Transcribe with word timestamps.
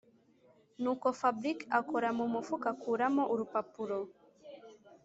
nuko 0.81 1.07
fabric 1.19 1.59
akora 1.79 2.07
mumufuka 2.17 2.67
akuramo 2.73 3.23
urupapuro 3.33 3.97